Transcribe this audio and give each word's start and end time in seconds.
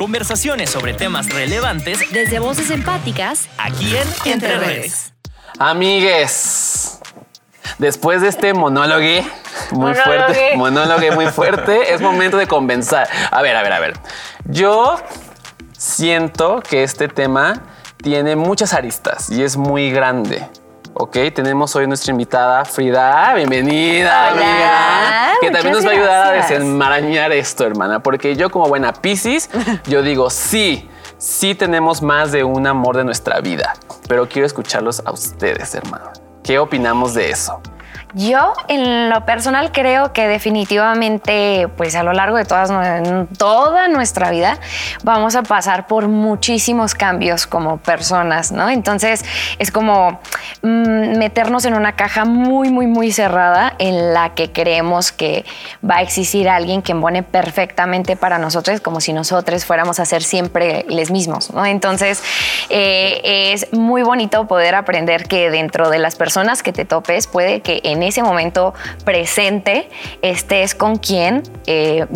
Conversaciones 0.00 0.70
sobre 0.70 0.94
temas 0.94 1.28
relevantes 1.28 2.10
Desde 2.10 2.38
voces 2.38 2.70
empáticas, 2.70 3.50
aquí 3.58 3.94
en 3.94 4.32
Entre 4.32 4.56
Redes. 4.58 5.12
Amigues, 5.58 6.98
después 7.76 8.22
de 8.22 8.28
este 8.28 8.54
monólogo 8.54 8.98
muy 9.72 9.92
Monólogo. 9.92 10.02
fuerte, 10.02 10.56
monólogo 10.56 11.14
muy 11.14 11.26
fuerte, 11.26 11.92
es 11.92 12.00
momento 12.00 12.38
de 12.38 12.46
convencer. 12.46 13.06
A 13.30 13.42
ver, 13.42 13.54
a 13.54 13.62
ver, 13.62 13.72
a 13.74 13.78
ver. 13.78 13.92
Yo 14.46 14.98
siento 15.76 16.62
que 16.62 16.82
este 16.82 17.08
tema 17.08 17.60
tiene 18.02 18.36
muchas 18.36 18.72
aristas 18.72 19.28
y 19.28 19.42
es 19.42 19.58
muy 19.58 19.90
grande. 19.90 20.48
Ok, 21.02 21.16
tenemos 21.34 21.74
hoy 21.76 21.86
nuestra 21.86 22.10
invitada 22.10 22.62
Frida. 22.66 23.32
Bienvenida, 23.32 24.32
Hola. 24.34 25.30
amiga. 25.30 25.32
Que 25.40 25.50
también 25.50 25.72
nos 25.72 25.86
va 25.86 25.88
a 25.88 25.92
ayudar 25.94 26.26
a 26.26 26.32
desenmarañar 26.32 27.32
esto, 27.32 27.64
hermana. 27.64 28.00
Porque 28.00 28.36
yo, 28.36 28.50
como 28.50 28.68
buena 28.68 28.92
Piscis, 28.92 29.48
yo 29.86 30.02
digo 30.02 30.28
sí, 30.28 30.90
sí 31.16 31.54
tenemos 31.54 32.02
más 32.02 32.32
de 32.32 32.44
un 32.44 32.66
amor 32.66 32.98
de 32.98 33.04
nuestra 33.04 33.40
vida. 33.40 33.72
Pero 34.08 34.28
quiero 34.28 34.44
escucharlos 34.44 35.00
a 35.06 35.10
ustedes, 35.10 35.74
hermano. 35.74 36.10
¿Qué 36.42 36.58
opinamos 36.58 37.14
de 37.14 37.30
eso? 37.30 37.62
Yo, 38.14 38.54
en 38.66 39.08
lo 39.08 39.24
personal, 39.24 39.70
creo 39.70 40.12
que 40.12 40.26
definitivamente, 40.26 41.68
pues 41.76 41.94
a 41.94 42.02
lo 42.02 42.12
largo 42.12 42.36
de 42.36 42.44
toda 42.44 43.88
nuestra 43.88 44.30
vida, 44.30 44.58
vamos 45.04 45.36
a 45.36 45.42
pasar 45.42 45.86
por 45.86 46.08
muchísimos 46.08 46.94
cambios 46.94 47.46
como 47.46 47.76
personas, 47.76 48.50
¿no? 48.50 48.68
Entonces, 48.68 49.24
es 49.58 49.70
como 49.70 50.20
mm, 50.62 51.18
meternos 51.18 51.64
en 51.66 51.74
una 51.74 51.92
caja 51.92 52.24
muy, 52.24 52.70
muy, 52.70 52.86
muy 52.86 53.12
cerrada 53.12 53.74
en 53.78 54.12
la 54.12 54.34
que 54.34 54.50
creemos 54.50 55.12
que 55.12 55.44
va 55.88 55.98
a 55.98 56.02
existir 56.02 56.48
alguien 56.48 56.82
que 56.82 56.92
embone 56.92 57.22
perfectamente 57.22 58.16
para 58.16 58.38
nosotros, 58.38 58.80
como 58.80 59.00
si 59.00 59.12
nosotros 59.12 59.64
fuéramos 59.64 60.00
a 60.00 60.04
ser 60.04 60.24
siempre 60.24 60.84
les 60.88 61.12
mismos, 61.12 61.52
¿no? 61.52 61.64
Entonces, 61.64 62.22
eh, 62.70 63.52
es 63.52 63.72
muy 63.72 64.02
bonito 64.02 64.48
poder 64.48 64.74
aprender 64.74 65.28
que 65.28 65.50
dentro 65.50 65.90
de 65.90 65.98
las 66.00 66.16
personas 66.16 66.64
que 66.64 66.72
te 66.72 66.84
topes, 66.84 67.28
puede 67.28 67.60
que 67.60 67.80
en 67.84 67.99
ese 68.02 68.22
momento 68.22 68.74
presente 69.04 69.88
estés 70.22 70.74
con 70.74 70.96
quien 70.96 71.42
eh, 71.66 72.06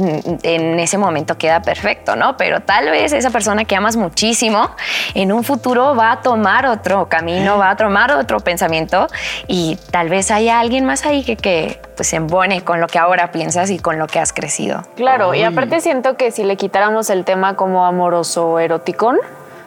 en 0.42 0.78
ese 0.78 0.98
momento 0.98 1.38
queda 1.38 1.62
perfecto, 1.62 2.16
¿no? 2.16 2.36
Pero 2.36 2.60
tal 2.60 2.90
vez 2.90 3.12
esa 3.12 3.30
persona 3.30 3.64
que 3.64 3.76
amas 3.76 3.96
muchísimo 3.96 4.70
en 5.14 5.32
un 5.32 5.44
futuro 5.44 5.94
va 5.94 6.12
a 6.12 6.22
tomar 6.22 6.66
otro 6.66 7.08
camino, 7.08 7.58
va 7.58 7.70
a 7.70 7.76
tomar 7.76 8.12
otro 8.12 8.40
pensamiento 8.40 9.06
y 9.46 9.78
tal 9.90 10.08
vez 10.08 10.30
haya 10.30 10.60
alguien 10.60 10.84
más 10.84 11.04
ahí 11.06 11.24
que, 11.24 11.36
que 11.36 11.80
pues 11.96 12.08
se 12.08 12.16
embone 12.16 12.62
con 12.62 12.80
lo 12.80 12.86
que 12.86 12.98
ahora 12.98 13.30
piensas 13.30 13.70
y 13.70 13.78
con 13.78 13.98
lo 13.98 14.06
que 14.06 14.18
has 14.18 14.32
crecido. 14.32 14.82
Claro, 14.96 15.34
y 15.34 15.42
aparte 15.42 15.80
siento 15.80 16.16
que 16.16 16.30
si 16.30 16.44
le 16.44 16.56
quitáramos 16.56 17.10
el 17.10 17.24
tema 17.24 17.56
como 17.56 17.86
amoroso 17.86 18.58
eroticón, 18.58 19.18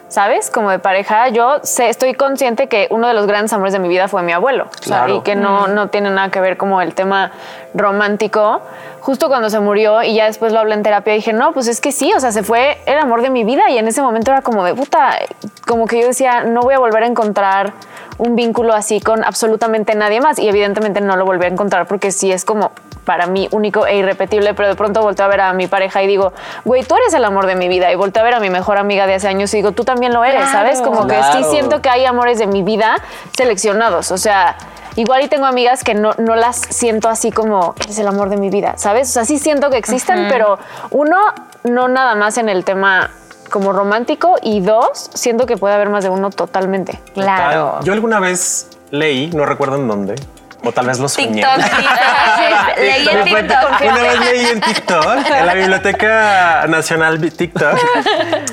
¿sabes? 0.09 0.49
Como 0.49 0.71
de 0.71 0.79
pareja, 0.79 1.29
yo 1.29 1.59
sé, 1.63 1.89
estoy 1.89 2.13
consciente 2.13 2.67
que 2.67 2.87
uno 2.91 3.07
de 3.07 3.13
los 3.13 3.27
grandes 3.27 3.51
amores 3.53 3.73
de 3.73 3.79
mi 3.79 3.87
vida 3.87 4.07
fue 4.07 4.23
mi 4.23 4.31
abuelo. 4.31 4.65
o 4.65 4.83
sea, 4.83 4.99
Claro. 5.05 5.15
y 5.17 5.21
que 5.21 5.35
no, 5.35 5.67
no 5.67 5.89
tiene 5.89 6.09
nada 6.09 6.29
que 6.29 6.39
ver 6.39 6.57
como 6.57 6.81
el 6.81 6.93
tema 6.93 7.31
romántico. 7.73 8.61
Justo 9.01 9.27
cuando 9.29 9.49
se 9.49 9.59
murió 9.59 10.03
y 10.03 10.15
ya 10.15 10.25
después 10.25 10.51
lo 10.51 10.59
hablé 10.59 10.73
en 10.75 10.83
terapia, 10.83 11.13
dije, 11.13 11.31
no, 11.31 11.53
pues 11.53 11.67
es 11.67 11.79
que 11.79 11.91
sí, 11.91 12.11
o 12.13 12.19
sea, 12.19 12.31
se 12.31 12.43
fue 12.43 12.77
el 12.85 12.97
amor 12.99 13.21
de 13.21 13.29
mi 13.29 13.43
vida 13.43 13.69
y 13.69 13.77
en 13.77 13.87
ese 13.87 14.01
momento 14.01 14.31
era 14.31 14.41
como 14.41 14.63
de 14.65 14.73
puta, 14.73 15.17
como 15.65 15.85
que 15.87 16.01
yo 16.01 16.07
decía, 16.07 16.43
no 16.43 16.61
voy 16.61 16.73
a 16.73 16.79
volver 16.79 17.03
a 17.03 17.07
encontrar 17.07 17.73
un 18.17 18.35
vínculo 18.35 18.73
así 18.73 18.99
con 18.99 19.23
absolutamente 19.23 19.95
nadie 19.95 20.19
más 20.19 20.39
y 20.39 20.47
evidentemente 20.49 20.99
no 21.01 21.15
lo 21.15 21.25
volví 21.25 21.45
a 21.45 21.49
encontrar 21.49 21.85
porque 21.87 22.11
sí 22.11 22.31
es 22.31 22.43
como 22.43 22.71
para 23.07 23.25
mí 23.25 23.47
único 23.51 23.87
e 23.87 23.95
irrepetible, 23.95 24.53
pero 24.53 24.67
de 24.67 24.75
pronto 24.75 25.01
volteo 25.01 25.25
a 25.25 25.29
ver 25.29 25.39
a 25.39 25.53
mi 25.53 25.67
pareja 25.67 26.03
y 26.03 26.07
digo, 26.07 26.33
güey, 26.65 26.83
tú 26.83 26.97
eres 26.97 27.13
el 27.13 27.23
amor 27.23 27.47
de 27.47 27.55
mi 27.55 27.69
vida 27.69 27.89
y 27.89 27.95
volteo 27.95 28.21
a 28.21 28.25
ver 28.25 28.33
a 28.33 28.41
mi 28.41 28.49
mejor 28.49 28.77
amiga 28.77 29.07
de 29.07 29.13
hace 29.13 29.29
años 29.29 29.53
y 29.53 29.57
digo, 29.57 29.71
tú 29.71 29.85
también 29.85 30.13
lo 30.13 30.25
eres, 30.25 30.41
Claro. 30.41 30.51
¿sabes? 30.51 30.81
Como 30.81 31.07
que 31.07 31.15
sí 31.31 31.45
siento 31.45 31.81
que 31.81 31.87
hay 31.89 32.03
amores 32.03 32.37
de 32.37 32.47
mi 32.47 32.63
vida 32.63 32.97
seleccionados, 33.35 34.11
o 34.11 34.17
sea... 34.17 34.57
Igual 34.97 35.21
y 35.21 35.27
tengo 35.27 35.45
amigas 35.45 35.83
que 35.83 35.93
no, 35.93 36.13
no 36.17 36.35
las 36.35 36.55
siento 36.57 37.07
así 37.07 37.31
como 37.31 37.75
eres 37.83 37.99
el 37.99 38.07
amor 38.07 38.29
de 38.29 38.37
mi 38.37 38.49
vida, 38.49 38.73
¿sabes? 38.77 39.11
O 39.11 39.13
sea, 39.13 39.25
sí 39.25 39.37
siento 39.37 39.69
que 39.69 39.77
existen, 39.77 40.25
pero 40.27 40.57
uno, 40.89 41.19
no 41.65 41.87
nada 41.87 42.15
más 42.15 42.39
en 42.39 42.49
el 42.49 42.63
tema 42.65 43.11
como 43.51 43.73
romántico 43.73 44.37
y 44.41 44.59
dos, 44.59 45.11
siento 45.13 45.45
que 45.45 45.55
puede 45.55 45.75
haber 45.75 45.89
más 45.89 46.03
de 46.03 46.09
uno 46.09 46.31
totalmente. 46.31 46.99
Claro. 47.13 47.79
Yo 47.83 47.93
alguna 47.93 48.19
vez 48.19 48.69
leí, 48.89 49.27
no 49.35 49.45
recuerdo 49.45 49.75
en 49.75 49.87
dónde, 49.87 50.15
o 50.63 50.71
tal 50.71 50.87
vez 50.87 50.99
lo 50.99 51.09
soñé. 51.09 51.43
TikTok, 51.43 51.55
TikTok. 51.55 52.77
Leí 52.77 53.07
en 53.07 53.23
TikTok. 53.23 53.81
Una 53.81 54.01
vez 54.01 54.19
leí 54.19 54.45
en 54.45 54.61
TikTok, 54.61 55.31
en 55.35 55.45
la 55.45 55.53
Biblioteca 55.53 56.65
Nacional 56.67 57.19
TikTok, 57.31 57.77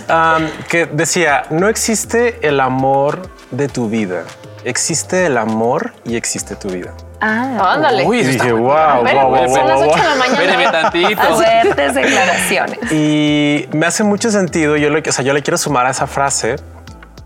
um, 0.09 0.49
que 0.69 0.87
decía, 0.87 1.45
no 1.51 1.69
existe 1.69 2.39
el 2.47 2.61
amor 2.61 3.29
de 3.51 3.69
tu 3.69 3.89
vida, 3.89 4.25
existe 4.65 5.27
el 5.27 5.37
amor 5.39 5.93
y 6.05 6.17
existe 6.17 6.57
tu 6.57 6.69
vida. 6.69 6.93
Ándale. 7.21 8.05
Uy, 8.05 8.23
dije, 8.23 8.53
wow, 8.53 9.01
bueno. 9.01 9.29
wow, 9.29 9.37
wow, 9.37 9.55
son 9.55 9.67
las 9.67 9.81
wow, 9.81 9.91
ocho 9.91 10.03
de 10.03 10.09
la 10.09 10.15
mañana. 10.17 10.73
Tantito. 10.73 11.23
Fuertes 11.35 11.95
declaraciones. 11.95 12.93
Y 12.93 13.69
me 13.73 13.87
hace 13.87 14.05
mucho 14.05 14.31
sentido, 14.31 14.77
yo, 14.77 14.91
le, 14.91 15.01
o 15.01 15.13
sea, 15.13 15.25
yo 15.25 15.33
le 15.33 15.43
quiero 15.43 15.57
sumar 15.57 15.87
a 15.87 15.91
esa 15.91 16.07
frase, 16.07 16.57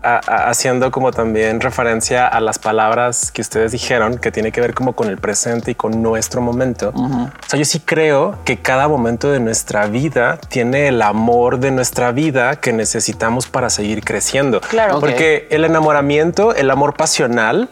a- 0.01 0.21
a- 0.25 0.49
haciendo 0.49 0.91
como 0.91 1.11
también 1.11 1.59
referencia 1.59 2.27
a 2.27 2.39
las 2.39 2.57
palabras 2.59 3.31
que 3.31 3.41
ustedes 3.41 3.71
dijeron, 3.71 4.17
que 4.17 4.31
tiene 4.31 4.51
que 4.51 4.61
ver 4.61 4.73
como 4.73 4.93
con 4.93 5.07
el 5.09 5.17
presente 5.17 5.71
y 5.71 5.75
con 5.75 6.01
nuestro 6.01 6.41
momento. 6.41 6.93
O 6.95 7.29
sea, 7.47 7.59
yo 7.59 7.65
sí 7.65 7.79
creo 7.81 8.37
que 8.45 8.57
cada 8.57 8.87
momento 8.87 9.29
de 9.31 9.39
nuestra 9.39 9.87
vida 9.87 10.37
tiene 10.49 10.87
el 10.87 11.01
amor 11.01 11.59
de 11.59 11.71
nuestra 11.71 12.11
vida 12.11 12.55
que 12.57 12.71
necesitamos 12.73 13.47
para 13.47 13.69
seguir 13.69 14.03
creciendo. 14.03 14.61
Claro. 14.61 14.99
Porque 14.99 15.47
el 15.51 15.65
enamoramiento, 15.65 16.55
el 16.55 16.71
amor 16.71 16.93
pasional, 16.95 17.69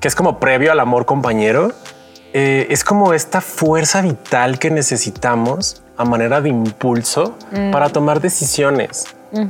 que 0.00 0.08
es 0.08 0.14
como 0.16 0.40
previo 0.40 0.72
al 0.72 0.80
amor 0.80 1.06
compañero, 1.06 1.70
eh, 2.34 2.66
es 2.70 2.82
como 2.82 3.12
esta 3.12 3.40
fuerza 3.40 4.00
vital 4.02 4.58
que 4.58 4.70
necesitamos 4.70 5.82
a 5.96 6.04
manera 6.04 6.40
de 6.40 6.48
impulso 6.48 7.36
para 7.70 7.90
tomar 7.90 8.20
decisiones, 8.20 9.04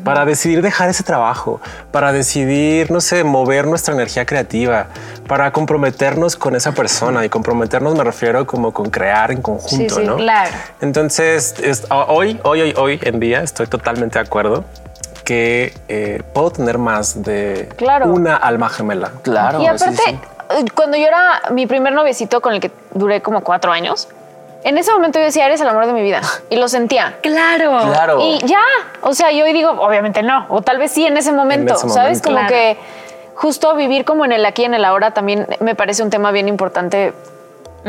para 0.05 0.25
decidir 0.25 0.63
dejar 0.63 0.89
ese 0.91 1.03
trabajo, 1.03 1.61
para 1.91 2.13
decidir, 2.13 2.91
no 2.91 3.01
sé, 3.01 3.25
mover 3.25 3.67
nuestra 3.67 3.95
energía 3.95 4.25
creativa, 4.25 4.87
para 5.27 5.51
comprometernos 5.53 6.37
con 6.37 6.55
esa 6.55 6.73
persona. 6.73 7.25
Y 7.25 7.29
comprometernos 7.29 7.95
me 7.97 8.05
refiero 8.05 8.47
como 8.47 8.73
con 8.73 8.91
crear 8.91 9.31
en 9.33 9.43
conjunto, 9.43 9.95
Sí, 9.97 10.01
sí, 10.03 10.07
¿no? 10.07 10.17
claro. 10.17 10.51
Entonces, 10.81 11.55
es- 11.63 11.87
hoy, 11.91 12.39
hoy, 12.45 12.61
hoy, 12.63 12.75
hoy 12.77 13.01
en 13.03 13.19
día 13.21 13.43
estoy 13.43 13.67
totalmente 13.67 14.19
de 14.19 14.25
acuerdo 14.25 14.65
que 15.25 15.73
eh, 15.89 16.23
puedo 16.33 16.51
tener 16.51 16.79
más 16.79 17.23
de 17.23 17.69
Claro. 17.77 18.07
una 18.07 18.37
alma 18.37 18.69
gemela. 18.69 19.11
Claro. 19.23 19.61
Y 19.63 19.67
aparte, 19.67 19.97
sí. 19.97 20.11
eh, 20.51 20.65
cuando 20.75 20.97
yo 20.97 21.07
era 21.07 21.43
mi 21.53 21.67
primer 21.67 21.93
noviecito 21.93 22.41
con 22.41 22.55
el 22.55 22.61
que 22.61 22.71
duré 22.95 23.21
como 23.23 23.43
cuatro 23.43 23.71
años, 23.73 24.09
en 24.65 24.79
ese 24.79 24.93
momento 24.93 25.19
yo 25.19 25.25
decía, 25.25 25.47
eres 25.47 25.61
el 25.61 25.69
amor 25.69 25.87
de 25.87 25.93
mi 25.93 26.03
vida. 26.03 26.21
Y 26.51 26.57
lo 26.57 26.69
sentía. 26.69 27.19
Claro. 27.23 27.79
Claro. 27.93 28.19
Y 28.21 28.39
ya, 28.47 28.61
o 29.01 29.15
sea, 29.15 29.31
yo 29.33 29.45
hoy 29.45 29.53
digo, 29.53 29.71
obviamente 29.71 30.23
no, 30.23 30.47
o 30.49 30.63
tal 30.63 30.79
vez 30.79 30.93
sí 30.93 31.07
en 31.07 31.17
ese 31.17 31.33
momento, 31.33 31.75
ese 31.75 31.89
¿sabes? 31.89 32.19
momento. 32.19 32.23
Como 32.25 32.37
Claro. 32.37 32.49
que 32.49 32.77
justo 33.35 33.75
vivir 33.75 34.05
como 34.05 34.25
en 34.25 34.33
el 34.33 34.45
aquí, 34.47 34.65
en 34.65 34.75
el 34.75 34.85
ahora, 34.85 35.13
también 35.13 35.47
me 35.61 35.75
parece 35.75 36.03
un 36.03 36.11
tema 36.11 36.31
bien 36.31 36.49
importante 36.49 37.13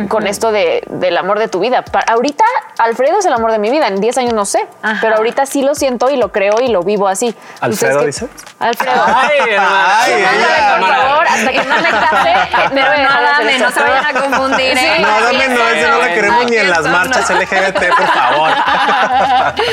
con 0.07 0.25
esto 0.25 0.51
de, 0.51 0.81
del 0.89 1.16
amor 1.17 1.38
de 1.38 1.47
tu 1.47 1.59
vida. 1.59 1.83
Pa- 1.83 2.03
ahorita 2.07 2.44
Alfredo 2.78 3.19
es 3.19 3.25
el 3.25 3.34
amor 3.34 3.51
de 3.51 3.59
mi 3.59 3.69
vida, 3.69 3.88
en 3.88 4.01
10 4.01 4.17
años 4.17 4.34
no 4.34 4.45
sé, 4.45 4.66
Ajá. 4.81 5.00
pero 5.01 5.17
ahorita 5.17 5.45
sí 5.45 5.61
lo 5.61 5.75
siento 5.75 6.09
y 6.09 6.17
lo 6.17 6.31
creo 6.31 6.59
y 6.61 6.69
lo 6.69 6.81
vivo 6.81 7.07
así. 7.07 7.35
¿Alfredo 7.59 8.00
qué? 8.00 8.28
Alfredo. 8.59 9.03
Ay. 9.06 9.39
Ay, 9.44 10.22
ya, 10.22 10.78
por 10.79 10.89
favor, 10.89 11.28
hasta 11.28 11.51
que 11.51 11.57
no 11.57 11.75
me 11.75 11.89
case, 11.89 12.73
me 12.73 12.81
voy 12.81 12.89
a 12.89 13.01
dejar 13.01 13.22
de 13.22 13.28
hacer 13.28 13.44
dame, 13.44 13.59
no 13.59 13.72
se 13.72 13.79
vayan 13.79 14.06
a 14.06 14.22
confundir. 14.22 14.78
¿eh? 14.78 15.00
No, 15.01 15.22
dame 15.22 15.47
no, 15.50 15.67
eso 15.69 15.89
no 15.89 16.00
la 16.00 16.13
queremos 16.13 16.50
ni 16.50 16.57
en 16.57 16.69
las 16.69 16.83
marchas. 16.83 17.29
LGBT, 17.29 17.95
por 17.95 18.07
favor. 18.07 18.50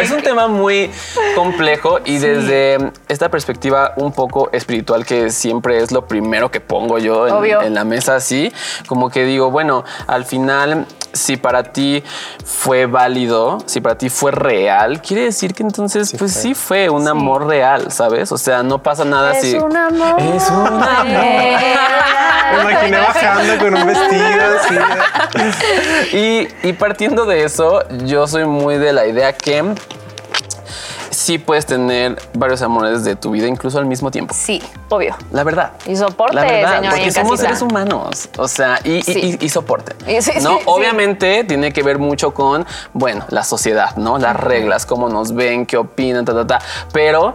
Es 0.00 0.10
un 0.10 0.22
tema 0.22 0.48
muy 0.48 0.90
complejo 1.34 2.00
y 2.04 2.18
desde 2.18 2.92
esta 3.08 3.28
perspectiva 3.30 3.92
un 3.96 4.12
poco 4.12 4.50
espiritual 4.52 5.04
que 5.04 5.30
siempre 5.30 5.82
es 5.82 5.90
lo 5.90 6.06
primero 6.06 6.50
que 6.50 6.60
pongo 6.60 6.98
yo 6.98 7.26
en 7.62 7.74
la 7.74 7.84
mesa 7.84 8.16
así, 8.16 8.52
como 8.86 9.10
que 9.10 9.24
digo, 9.24 9.50
bueno, 9.50 9.84
al 10.06 10.24
final 10.24 10.86
si 11.12 11.36
para 11.36 11.72
ti 11.72 11.95
fue 12.44 12.86
válido, 12.86 13.58
si 13.66 13.80
para 13.80 13.96
ti 13.96 14.08
fue 14.08 14.30
real, 14.30 15.00
quiere 15.02 15.24
decir 15.24 15.54
que 15.54 15.62
entonces 15.62 16.14
pues 16.18 16.32
fue. 16.32 16.42
sí 16.42 16.54
fue 16.54 16.88
un 16.88 17.06
amor 17.08 17.46
real, 17.46 17.90
¿sabes? 17.92 18.32
O 18.32 18.38
sea, 18.38 18.62
no 18.62 18.82
pasa 18.82 19.04
nada 19.04 19.32
Es 19.32 19.42
si 19.42 19.56
un 19.56 19.76
amor. 19.76 20.20
Es 20.20 20.50
un 20.50 20.78
Me 20.78 22.62
imaginé 22.62 22.98
bajando 22.98 23.58
con 23.58 23.74
un 23.74 23.86
vestido 23.86 24.44
así. 24.60 24.76
Y, 26.16 26.48
y 26.62 26.72
partiendo 26.72 27.24
de 27.26 27.44
eso, 27.44 27.82
yo 28.04 28.26
soy 28.26 28.44
muy 28.46 28.76
de 28.76 28.92
la 28.92 29.06
idea 29.06 29.32
que 29.32 29.74
sí 31.16 31.38
puedes 31.38 31.64
tener 31.64 32.16
varios 32.34 32.60
amores 32.62 33.02
de 33.04 33.16
tu 33.16 33.30
vida, 33.30 33.46
incluso 33.46 33.78
al 33.78 33.86
mismo 33.86 34.10
tiempo. 34.10 34.34
Sí. 34.36 34.62
Obvio. 34.90 35.16
La 35.32 35.44
verdad. 35.44 35.72
Y 35.86 35.96
soporte, 35.96 36.34
La 36.36 36.42
verdad, 36.42 36.76
señora, 36.76 36.96
y 36.96 36.98
porque 37.00 37.12
somos 37.12 37.30
casita. 37.32 37.46
seres 37.48 37.62
humanos. 37.62 38.28
O 38.36 38.46
sea, 38.48 38.78
y, 38.84 38.96
y- 38.96 39.02
Sí. 39.02 39.38
y- 39.40 39.44
y 39.46 39.48
soporte. 39.48 39.94
Sí, 40.20 40.30
¿no? 40.42 40.58
sí. 40.58 40.62
Obviamente 40.66 41.44
tiene 41.44 41.72
que 41.72 41.82
ver 41.82 41.98
mucho 41.98 42.34
con, 42.34 42.66
bueno, 42.92 43.24
la 43.30 43.42
sociedad, 43.44 43.96
¿no? 43.96 44.18
Las 44.18 44.36
reglas, 44.36 44.84
cómo 44.84 45.08
nos 45.08 45.34
ven, 45.34 45.64
qué 45.66 45.76
opinan, 45.78 46.24
ta, 46.26 46.34
ta, 46.34 46.46
ta. 46.46 46.58
Pero 46.92 47.34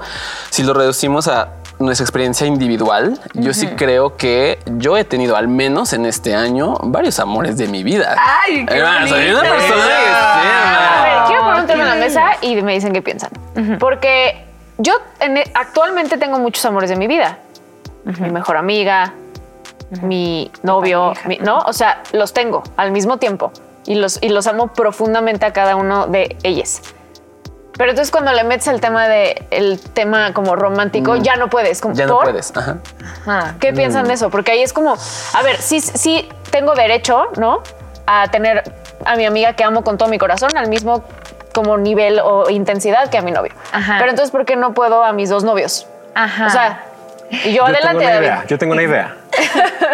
si 0.52 0.62
lo 0.64 0.74
reducimos 0.74 1.28
a 1.28 1.50
nuestra 1.80 2.04
experiencia 2.04 2.46
individual, 2.46 3.20
yo 3.34 3.56
sí 3.56 3.66
creo 3.76 4.16
que 4.16 4.60
yo 4.68 4.98
he 4.98 5.04
tenido, 5.04 5.36
al 5.36 5.48
menos 5.48 5.94
en 5.94 6.06
este 6.06 6.36
año, 6.36 6.76
varios 6.84 7.20
amores 7.20 7.58
de 7.58 7.68
mi 7.68 7.84
vida. 7.84 8.16
Ay, 8.44 8.64
qué 8.68 8.76
Hermano, 8.78 9.08
soy 9.08 9.30
una 9.32 9.42
persona 9.42 9.88
que 9.88 11.01
la 11.92 12.06
qué 12.06 12.10
mesa 12.10 12.32
y 12.42 12.56
me 12.62 12.74
dicen 12.74 12.94
qué 12.94 13.02
piensan. 13.02 13.32
Porque 13.80 14.44
yo 14.78 14.94
en- 15.20 15.38
e, 15.38 15.44
actualmente 15.54 16.18
tengo 16.18 16.40
muchos 16.40 16.64
amores 16.66 16.90
de 16.90 16.96
mi 16.96 17.08
vida. 17.08 17.38
Mi 18.04 18.30
mejor 18.32 18.58
amiga, 18.58 19.14
mi 20.02 20.52
novio, 20.64 21.14
mi- 21.26 21.38
¿no? 21.38 21.60
O 21.60 21.74
sea, 21.74 22.02
los 22.14 22.34
tengo 22.34 22.64
al 22.78 22.92
mismo 22.92 23.18
tiempo 23.18 23.52
y 23.86 23.96
los, 23.96 24.22
y 24.22 24.30
los 24.30 24.48
amo 24.48 24.68
profundamente 24.68 25.46
a 25.46 25.54
cada 25.54 25.76
uno 25.76 26.08
de 26.08 26.36
ellos. 26.44 26.82
Pero 27.78 27.90
entonces 27.92 28.12
cuando 28.12 28.32
le 28.34 28.44
metes 28.44 28.68
el 28.68 28.80
tema 28.82 29.08
de 29.08 29.48
el 29.50 29.80
tema 29.80 30.34
como 30.34 30.56
romántico, 30.56 31.16
ya 31.16 31.36
no 31.36 31.50
puedes. 31.50 31.82
Como, 31.82 31.96
Ya 31.96 32.06
no 32.06 32.16
¿por? 32.16 32.26
puedes. 32.26 32.56
Ajá. 32.56 32.78
Ajá. 33.26 33.56
¿Qué 33.60 33.74
piensan 33.74 34.08
de 34.08 34.14
eso? 34.14 34.30
Porque 34.30 34.52
ahí 34.52 34.62
es 34.62 34.72
como, 34.74 34.94
a 35.34 35.42
ver, 35.42 35.62
sí, 35.62 35.80
sí 35.80 36.28
tengo 36.52 36.76
derecho, 36.76 37.28
¿no? 37.38 37.62
A 38.06 38.28
tener 38.30 38.64
a 39.06 39.16
mi 39.16 39.26
amiga 39.26 39.54
que 39.54 39.64
amo 39.64 39.84
con 39.84 39.98
todo 39.98 40.10
mi 40.10 40.18
corazón 40.20 40.56
al 40.58 40.70
mismo 40.70 41.04
como 41.54 41.78
nivel 41.78 42.20
o 42.20 42.50
intensidad 42.50 43.10
que 43.10 43.18
a 43.18 43.22
mi 43.22 43.32
novio. 43.32 43.54
Ajá. 43.72 43.96
Pero 44.00 44.10
entonces, 44.10 44.32
¿por 44.32 44.46
qué 44.46 44.56
no 44.56 44.74
puedo 44.74 45.04
a 45.04 45.14
mis 45.14 45.30
dos 45.30 45.44
novios? 45.44 45.88
Ajá. 46.14 46.48
O 46.48 46.50
sea, 46.50 46.84
y 47.32 47.54
yo, 47.54 47.58
Yo 47.58 47.66
adelante, 47.66 47.88
tengo 47.88 48.00
una 48.00 48.10
David. 48.10 48.26
idea. 48.26 48.46
Yo 48.48 48.58
tengo 48.58 48.74
una 48.74 48.84
idea. 48.84 49.18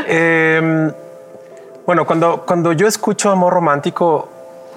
Em, 0.08 0.92
bueno, 1.86 2.06
cuando, 2.06 2.44
cuando 2.46 2.74
yo 2.74 2.88
escucho 2.88 3.32
amor 3.32 3.54
romántico, 3.54 4.30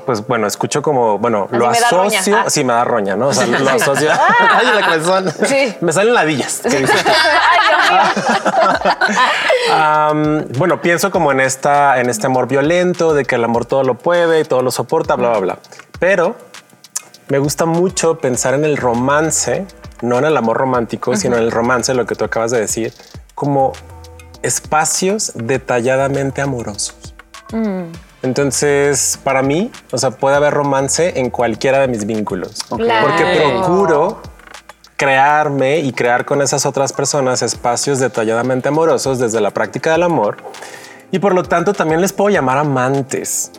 pues 0.07 0.27
bueno, 0.27 0.47
escucho 0.47 0.83
como, 0.83 1.19
bueno, 1.19 1.47
Así 1.51 1.59
lo 1.59 1.69
asocio. 1.69 2.37
Ah. 2.37 2.45
Sí, 2.49 2.65
me 2.65 2.73
da 2.73 2.85
roña, 2.85 3.17
¿no? 3.17 3.29
O 3.29 3.33
sea, 3.33 3.47
lo 3.47 3.57
asocio. 3.71 4.11
Ay, 4.13 4.67
la. 4.67 5.47
Sí. 5.47 5.75
Me 5.81 5.93
salen 5.93 6.15
ladillas. 6.15 6.63
que 6.63 6.87
bueno, 10.59 10.81
pienso 10.81 11.11
como 11.11 11.33
en 11.33 11.41
esta, 11.41 12.01
en 12.01 12.11
este 12.11 12.27
amor 12.27 12.49
violento, 12.49 13.15
de 13.15 13.25
que 13.25 13.37
el 13.37 13.45
amor 13.45 13.67
todo 13.67 13.83
lo 13.83 13.95
puede 13.95 14.41
y 14.41 14.45
todo 14.45 14.63
lo 14.63 14.71
soporta, 14.71 15.17
bla, 15.17 15.31
bla, 15.31 15.39
bla. 15.39 15.59
Pero 15.99 16.37
me 17.31 17.39
gusta 17.39 17.65
mucho 17.65 18.19
pensar 18.19 18.55
en 18.55 18.65
el 18.65 18.77
romance, 18.77 19.65
no 20.03 20.19
en 20.19 20.25
el 20.25 20.37
amor 20.37 20.57
romántico, 20.59 21.17
sino 21.17 21.37
en 21.37 21.45
el 21.45 21.51
romance, 21.53 21.95
lo 21.95 22.05
que 22.05 22.15
tú 22.17 22.25
acabas 22.25 22.51
de 22.51 22.61
decir, 22.61 22.93
como 23.35 23.73
espacios 24.43 25.33
detalladamente 25.35 26.43
amorosos. 26.43 27.15
Entonces, 28.23 29.19
para 29.25 29.43
mí, 29.43 29.71
o 29.93 29.99
sea, 29.99 30.11
puede 30.11 30.37
haber 30.37 30.53
romance 30.53 31.19
en 31.19 31.31
cualquiera 31.31 31.79
de 31.81 31.89
mis 31.89 32.05
vínculos, 32.05 32.57
Claro. 32.69 33.07
porque 33.07 33.25
procuro 33.41 34.21
crearme 34.97 35.79
y 35.79 35.93
crear 35.93 36.27
con 36.27 36.43
esas 36.43 36.67
otras 36.67 36.93
personas 36.93 37.41
espacios 37.43 38.01
detalladamente 38.01 38.69
amorosos 38.69 39.19
desde 39.19 39.41
la 39.41 39.51
práctica 39.51 39.93
del 39.93 40.03
amor. 40.03 40.37
Y 41.11 41.19
por 41.19 41.35
lo 41.35 41.43
tanto 41.43 41.73
también 41.73 42.01
les 42.01 42.13
puedo 42.13 42.29
llamar 42.31 42.59
amantes, 42.59 43.51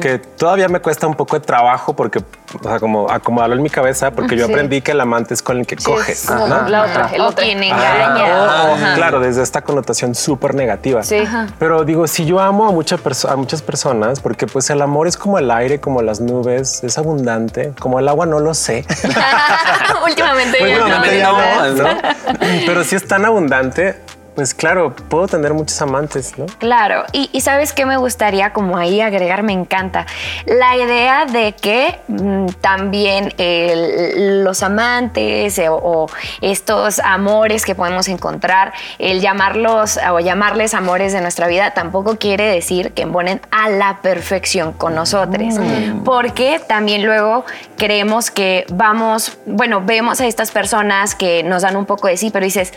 que 0.00 0.18
todavía 0.18 0.68
me 0.68 0.78
cuesta 0.80 1.06
un 1.08 1.14
poco 1.14 1.38
de 1.38 1.44
trabajo 1.44 1.94
porque, 1.96 2.20
o 2.20 2.62
sea, 2.62 2.78
como 2.78 3.10
acomodarlo 3.10 3.56
en 3.56 3.62
mi 3.62 3.70
cabeza, 3.70 4.12
porque 4.12 4.36
yo 4.36 4.46
Sí. 4.46 4.52
aprendí 4.52 4.80
que 4.82 4.92
el 4.92 5.00
amante 5.00 5.34
es 5.34 5.42
con 5.42 5.58
el 5.58 5.66
que 5.66 5.76
Sí, 5.76 5.84
coges. 5.84 6.22
es 6.22 6.26
como 6.30 6.46
¿no? 6.46 6.68
la 6.68 6.82
otra, 6.82 7.10
el 7.12 7.20
otro. 7.22 7.44
quien 7.44 7.60
Ajá. 7.72 8.04
engaña. 8.14 8.24
O- 8.40 8.70
o, 8.70 8.74
Ajá. 8.74 8.94
claro, 8.94 9.18
desde 9.18 9.42
esta 9.42 9.62
connotación 9.62 10.14
súper 10.14 10.54
negativa. 10.54 11.02
Sí. 11.02 11.24
Pero 11.58 11.84
digo, 11.84 12.06
si 12.06 12.24
yo 12.24 12.38
amo 12.38 12.68
a, 12.68 12.70
mucha 12.72 12.96
perso- 12.98 13.28
a 13.30 13.34
muchas 13.36 13.62
personas, 13.62 14.20
porque 14.20 14.46
pues 14.46 14.70
el 14.70 14.80
amor 14.80 15.08
es 15.08 15.16
como 15.16 15.38
el 15.38 15.50
aire, 15.50 15.80
como 15.80 16.02
las 16.02 16.20
nubes, 16.20 16.84
es 16.84 16.96
abundante, 16.96 17.72
como 17.80 17.98
el 17.98 18.08
agua 18.08 18.26
no 18.26 18.38
lo 18.38 18.54
sé. 18.54 18.84
Últimamente 20.04 20.58
últimamente 20.62 21.18
ya 21.18 21.32
no, 21.32 21.66
no, 21.74 21.82
¿no? 21.82 21.88
Pero 22.66 22.84
si 22.84 22.94
es 22.96 23.06
tan 23.08 23.24
abundante, 23.24 23.96
pues 24.34 24.52
claro, 24.54 24.94
puedo 25.08 25.28
tener 25.28 25.54
muchos 25.54 25.80
amantes, 25.82 26.36
¿no? 26.38 26.46
Claro, 26.58 27.04
y, 27.12 27.30
y 27.32 27.40
sabes 27.40 27.72
qué 27.72 27.86
me 27.86 27.96
gustaría 27.96 28.52
como 28.52 28.76
ahí 28.76 29.00
agregar, 29.00 29.42
me 29.42 29.52
encanta. 29.52 30.06
La 30.46 30.76
idea 30.76 31.24
de 31.26 31.52
que 31.52 32.00
mm, 32.08 32.46
también 32.60 33.32
el- 33.38 34.42
los 34.44 34.62
amantes 34.62 35.58
eh, 35.58 35.68
o, 35.68 35.76
o 35.76 36.06
estos 36.40 36.98
amores 37.00 37.64
que 37.64 37.74
podemos 37.74 38.08
encontrar, 38.08 38.72
el 38.98 39.20
llamarlos 39.20 39.98
o 40.10 40.20
llamarles 40.20 40.74
amores 40.74 41.12
de 41.12 41.20
nuestra 41.20 41.46
vida 41.46 41.72
tampoco 41.72 42.16
quiere 42.18 42.44
decir 42.46 42.92
que 42.92 43.02
embonen 43.02 43.40
a 43.50 43.68
la 43.68 43.98
perfección 44.02 44.72
con 44.72 44.94
nosotros, 44.94 45.54
porque 46.04 46.60
también 46.66 47.04
luego 47.04 47.44
creemos 47.76 48.30
que 48.30 48.66
vamos, 48.72 49.38
bueno, 49.46 49.80
vemos 49.84 50.20
a 50.20 50.26
estas 50.26 50.50
personas 50.50 51.14
que 51.14 51.42
nos 51.42 51.62
dan 51.62 51.76
un 51.76 51.86
poco 51.86 52.08
de 52.08 52.16
sí, 52.16 52.30
pero 52.30 52.44
dices, 52.44 52.72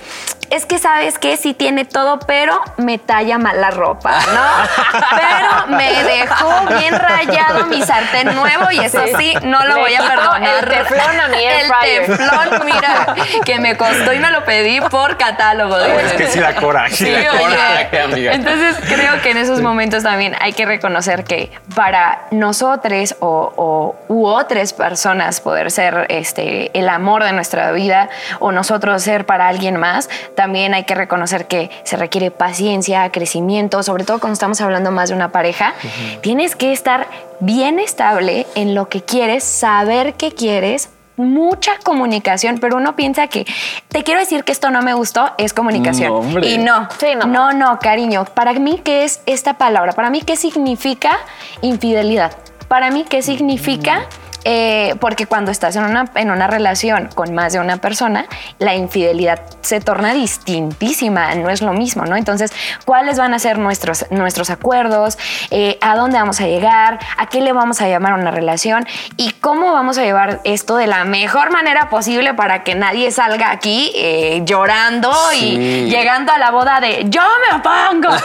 es 0.49 0.65
que 0.65 0.77
sabes 0.77 1.19
que 1.19 1.35
sí 1.47 1.53
tiene 1.53 1.85
todo, 1.85 2.19
pero 2.19 2.59
me 2.77 2.97
talla 2.97 3.37
mal 3.37 3.61
la 3.61 3.71
ropa, 3.71 4.19
¿no? 4.33 4.99
Pero 5.15 5.77
me 5.77 6.03
dejó 6.03 6.65
bien 6.77 6.93
rayado 6.99 7.65
mi 7.67 7.81
sartén 7.81 8.35
nuevo 8.35 8.69
y 8.71 8.79
eso 8.79 8.99
sí, 9.17 9.33
no 9.43 9.63
lo 9.65 9.79
voy 9.79 9.95
a 9.95 10.01
perdonar. 10.01 10.63
el 10.63 10.69
teflón 10.69 11.19
a 11.21 11.27
mi 11.29 11.37
El 11.43 11.67
fryer. 11.67 12.05
teflón, 12.07 12.65
mira, 12.65 13.15
que 13.45 13.59
me 13.59 13.77
costó 13.77 14.11
y 14.13 14.19
me 14.19 14.29
lo 14.31 14.43
pedí 14.43 14.81
por 14.81 15.17
catálogo. 15.17 15.77
Es 15.77 16.13
que 16.13 16.27
sí 16.27 16.39
da 16.39 16.53
coraje. 16.55 16.95
Sí, 16.95 17.11
da 17.11 17.31
oye. 17.31 17.39
coraje, 17.39 18.01
amiga. 18.01 18.33
Entonces 18.33 18.75
creo 18.87 19.21
que 19.21 19.31
en 19.31 19.37
esos 19.37 19.61
momentos 19.61 20.03
también 20.03 20.35
hay 20.41 20.51
que 20.53 20.65
reconocer 20.65 21.23
que 21.23 21.51
para 21.75 22.23
nosotros 22.31 23.15
o, 23.19 23.53
o- 23.55 23.95
u 24.09 24.25
otras 24.27 24.73
personas 24.73 25.39
poder 25.39 25.71
ser 25.71 26.07
este, 26.09 26.77
el 26.77 26.89
amor 26.89 27.23
de 27.23 27.31
nuestra 27.31 27.71
vida 27.71 28.09
o 28.39 28.51
nosotros 28.51 29.01
ser 29.01 29.25
para 29.25 29.47
alguien 29.47 29.77
más, 29.77 30.09
también 30.35 30.73
hay 30.73 30.83
que 30.83 30.95
reconocer 30.95 31.36
que 31.45 31.69
se 31.83 31.95
requiere 31.97 32.31
paciencia, 32.31 33.11
crecimiento, 33.11 33.83
sobre 33.83 34.03
todo 34.03 34.19
cuando 34.19 34.33
estamos 34.33 34.59
hablando 34.61 34.91
más 34.91 35.09
de 35.09 35.15
una 35.15 35.31
pareja. 35.31 35.75
Tienes 36.21 36.55
que 36.55 36.73
estar 36.73 37.07
bien 37.39 37.79
estable 37.79 38.47
en 38.55 38.73
lo 38.73 38.89
que 38.89 39.01
quieres, 39.03 39.43
saber 39.43 40.15
qué 40.15 40.31
quieres, 40.31 40.89
mucha 41.17 41.71
comunicación, 41.83 42.59
pero 42.59 42.77
uno 42.77 42.95
piensa 42.95 43.27
que 43.27 43.45
te 43.89 44.03
quiero 44.03 44.19
decir 44.19 44.43
que 44.43 44.51
esto 44.51 44.69
no 44.69 44.81
me 44.81 44.93
gustó, 44.93 45.31
es 45.37 45.53
comunicación. 45.53 46.33
No, 46.33 46.39
y 46.45 46.57
no, 46.57 46.87
Sí, 46.99 47.07
no. 47.15 47.25
no, 47.25 47.53
no, 47.53 47.79
cariño. 47.79 48.25
Para 48.25 48.53
mí, 48.53 48.81
¿qué 48.83 49.03
es 49.03 49.21
esta 49.25 49.55
palabra? 49.57 49.93
Para 49.93 50.09
mí, 50.09 50.21
¿qué 50.21 50.35
significa 50.35 51.17
infidelidad? 51.61 52.33
Para 52.67 52.91
mí, 52.91 53.03
¿qué 53.07 53.21
significa? 53.21 54.05
Eh, 54.49 54.95
porque 55.01 55.25
cuando 55.25 55.51
estás 55.51 55.75
en 55.75 55.83
una, 55.83 56.09
en 56.15 56.31
una 56.31 56.47
relación 56.47 57.09
con 57.13 57.33
más 57.33 57.51
de 57.51 57.59
una 57.59 57.77
persona, 57.77 58.27
la 58.59 58.75
infidelidad 58.75 59.41
se 59.59 59.81
torna 59.81 60.13
distintísima, 60.13 61.35
no 61.35 61.49
es 61.49 61.61
lo 61.61 61.73
mismo, 61.73 62.05
¿no? 62.05 62.15
Entonces, 62.15 62.53
¿cuáles 62.85 63.17
van 63.17 63.33
a 63.33 63.39
ser 63.39 63.57
nuestros, 63.57 64.05
nuestros 64.09 64.49
acuerdos? 64.49 65.17
Eh, 65.51 65.77
¿A 65.81 65.97
dónde 65.97 66.17
vamos 66.17 66.39
a 66.39 66.47
llegar? 66.47 66.97
¿A 67.17 67.25
qué 67.27 67.41
le 67.41 67.51
vamos 67.51 67.81
a 67.81 67.89
llamar 67.89 68.13
una 68.13 68.31
relación? 68.31 68.87
¿Y 69.17 69.33
cómo 69.33 69.73
vamos 69.73 69.97
a 69.97 70.03
llevar 70.03 70.39
esto 70.45 70.77
de 70.77 70.87
la 70.87 71.03
mejor 71.03 71.51
manera 71.51 71.89
posible 71.89 72.33
para 72.33 72.63
que 72.63 72.73
nadie 72.73 73.11
salga 73.11 73.51
aquí 73.51 73.91
eh, 73.95 74.43
llorando 74.45 75.11
y 75.37 75.89
llegando 75.89 76.31
a 76.31 76.37
la 76.37 76.51
boda 76.51 76.79
de 76.79 77.05
yo 77.09 77.21
me 77.49 77.57
opongo? 77.57 78.15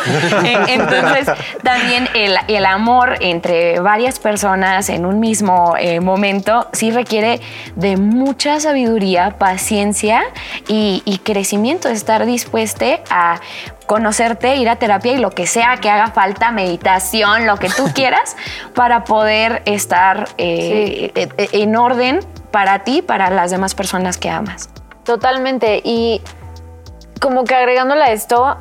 Entonces, 0.68 1.28
también 1.64 2.08
el, 2.14 2.38
el 2.46 2.64
amor 2.64 3.16
entre 3.18 3.80
varias 3.80 4.20
personas 4.20 4.88
en 4.88 5.04
un 5.04 5.18
mismo 5.18 5.74
eh, 5.76 5.98
momento 6.12 6.68
sí 6.72 6.90
requiere 6.90 7.40
de 7.76 7.96
mucha 7.96 8.60
sabiduría, 8.60 9.36
paciencia 9.38 10.22
y, 10.68 11.02
y 11.04 11.18
crecimiento, 11.18 11.88
estar 11.88 12.24
dispuesto 12.24 12.72
a 13.10 13.40
conocerte, 13.86 14.56
ir 14.56 14.68
a 14.68 14.76
terapia 14.76 15.12
y 15.12 15.18
lo 15.18 15.30
que 15.30 15.46
sea 15.46 15.76
que 15.76 15.90
haga 15.90 16.08
falta, 16.08 16.50
meditación, 16.50 17.46
lo 17.46 17.56
que 17.56 17.68
tú 17.68 17.84
quieras, 17.94 18.36
para 18.74 19.04
poder 19.04 19.62
estar 19.66 20.28
eh, 20.38 21.12
eh, 21.14 21.28
eh, 21.36 21.48
en 21.52 21.76
orden 21.76 22.20
para 22.50 22.80
ti, 22.80 23.02
para 23.02 23.30
las 23.30 23.50
demás 23.50 23.74
personas 23.74 24.18
que 24.18 24.30
amas. 24.30 24.70
Totalmente. 25.04 25.80
Y 25.84 26.20
como 27.20 27.44
que 27.44 27.54
agregándole 27.54 28.02
a 28.02 28.12
esto, 28.12 28.56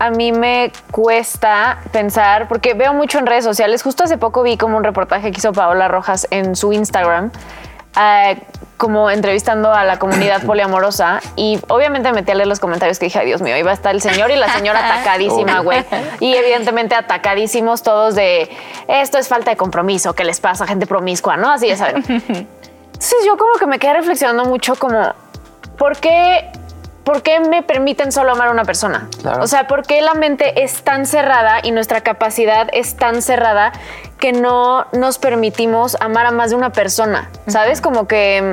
a 0.00 0.08
mí 0.08 0.32
me 0.32 0.72
cuesta 0.90 1.78
pensar, 1.92 2.48
porque 2.48 2.72
veo 2.72 2.94
mucho 2.94 3.18
en 3.18 3.26
redes 3.26 3.44
sociales, 3.44 3.82
justo 3.82 4.02
hace 4.02 4.16
poco 4.16 4.42
vi 4.42 4.56
como 4.56 4.78
un 4.78 4.82
reportaje 4.82 5.30
que 5.30 5.38
hizo 5.38 5.52
Paola 5.52 5.88
Rojas 5.88 6.26
en 6.30 6.56
su 6.56 6.72
Instagram, 6.72 7.30
eh, 8.00 8.40
como 8.78 9.10
entrevistando 9.10 9.74
a 9.74 9.84
la 9.84 9.98
comunidad 9.98 10.42
poliamorosa 10.46 11.20
y 11.36 11.60
obviamente 11.68 12.10
metí 12.12 12.30
a 12.30 12.34
leer 12.34 12.48
los 12.48 12.60
comentarios 12.60 12.98
que 12.98 13.06
dije, 13.06 13.18
ay 13.18 13.26
Dios 13.26 13.42
mío, 13.42 13.58
iba 13.58 13.72
a 13.72 13.74
estar 13.74 13.94
el 13.94 14.00
señor 14.00 14.30
y 14.30 14.36
la 14.36 14.50
señora 14.50 14.78
atacadísima, 14.90 15.60
güey. 15.60 15.84
Y 16.18 16.34
evidentemente 16.34 16.94
atacadísimos 16.94 17.82
todos 17.82 18.14
de, 18.14 18.48
esto 18.88 19.18
es 19.18 19.28
falta 19.28 19.50
de 19.50 19.58
compromiso, 19.58 20.14
¿qué 20.14 20.24
les 20.24 20.40
pasa? 20.40 20.66
Gente 20.66 20.86
promiscua, 20.86 21.36
¿no? 21.36 21.50
Así 21.50 21.76
saben. 21.76 22.02
Entonces 22.06 23.18
yo 23.26 23.36
como 23.36 23.58
que 23.58 23.66
me 23.66 23.78
quedé 23.78 23.92
reflexionando 23.92 24.46
mucho 24.46 24.76
como, 24.76 25.12
¿por 25.76 25.98
qué, 25.98 26.50
por 27.04 27.22
qué 27.22 27.40
me 27.40 27.62
permiten 27.62 28.12
solo 28.12 28.32
amar 28.32 28.48
a 28.48 28.50
una 28.50 28.64
persona? 28.64 29.08
Claro. 29.22 29.42
O 29.42 29.46
sea, 29.46 29.66
¿por 29.66 29.84
qué 29.86 30.00
la 30.02 30.14
mente 30.14 30.62
es 30.62 30.82
tan 30.82 31.06
cerrada 31.06 31.58
y 31.62 31.70
nuestra 31.72 32.02
capacidad 32.02 32.68
es 32.72 32.96
tan 32.96 33.22
cerrada 33.22 33.72
que 34.18 34.32
no 34.32 34.86
nos 34.92 35.18
permitimos 35.18 35.96
amar 36.00 36.26
a 36.26 36.30
más 36.30 36.50
de 36.50 36.56
una 36.56 36.70
persona? 36.70 37.30
¿Sabes? 37.46 37.80
Como 37.80 38.06
que... 38.06 38.52